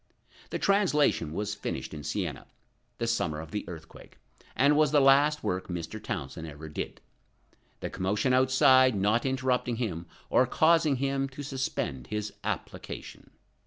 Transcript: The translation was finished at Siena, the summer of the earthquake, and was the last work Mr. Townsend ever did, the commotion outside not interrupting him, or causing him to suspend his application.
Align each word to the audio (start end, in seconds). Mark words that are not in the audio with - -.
The 0.49 0.57
translation 0.57 1.31
was 1.31 1.53
finished 1.53 1.93
at 1.93 2.07
Siena, 2.07 2.47
the 2.97 3.05
summer 3.05 3.39
of 3.39 3.51
the 3.51 3.63
earthquake, 3.69 4.17
and 4.55 4.75
was 4.75 4.89
the 4.91 4.99
last 4.99 5.43
work 5.43 5.67
Mr. 5.67 6.03
Townsend 6.03 6.47
ever 6.47 6.67
did, 6.69 7.01
the 7.81 7.91
commotion 7.91 8.33
outside 8.33 8.95
not 8.95 9.27
interrupting 9.27 9.75
him, 9.75 10.07
or 10.31 10.47
causing 10.47 10.95
him 10.95 11.29
to 11.29 11.43
suspend 11.43 12.07
his 12.07 12.33
application. 12.43 13.29